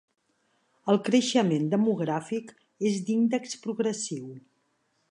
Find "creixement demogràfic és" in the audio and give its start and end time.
1.09-2.99